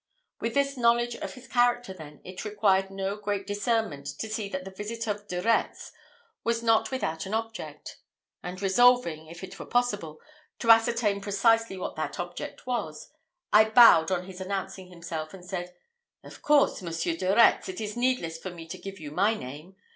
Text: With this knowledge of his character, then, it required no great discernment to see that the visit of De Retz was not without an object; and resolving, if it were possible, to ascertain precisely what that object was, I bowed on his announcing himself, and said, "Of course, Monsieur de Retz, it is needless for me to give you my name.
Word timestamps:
With 0.39 0.55
this 0.55 0.77
knowledge 0.77 1.13
of 1.17 1.35
his 1.35 1.47
character, 1.47 1.93
then, 1.93 2.21
it 2.23 2.43
required 2.43 2.89
no 2.89 3.15
great 3.17 3.45
discernment 3.45 4.07
to 4.17 4.27
see 4.29 4.49
that 4.49 4.65
the 4.65 4.71
visit 4.71 5.05
of 5.05 5.27
De 5.27 5.39
Retz 5.43 5.91
was 6.43 6.63
not 6.63 6.89
without 6.89 7.27
an 7.27 7.35
object; 7.35 7.99
and 8.41 8.59
resolving, 8.63 9.27
if 9.27 9.43
it 9.43 9.59
were 9.59 9.65
possible, 9.67 10.19
to 10.57 10.71
ascertain 10.71 11.21
precisely 11.21 11.77
what 11.77 11.95
that 11.97 12.19
object 12.19 12.65
was, 12.65 13.11
I 13.53 13.65
bowed 13.69 14.09
on 14.09 14.25
his 14.25 14.41
announcing 14.41 14.87
himself, 14.87 15.35
and 15.35 15.45
said, 15.45 15.71
"Of 16.23 16.41
course, 16.41 16.81
Monsieur 16.81 17.15
de 17.15 17.35
Retz, 17.35 17.69
it 17.69 17.79
is 17.79 17.95
needless 17.95 18.39
for 18.39 18.49
me 18.49 18.67
to 18.69 18.79
give 18.79 18.99
you 18.99 19.11
my 19.11 19.35
name. 19.35 19.75